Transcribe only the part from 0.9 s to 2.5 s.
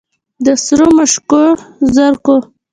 مشوکو زرکو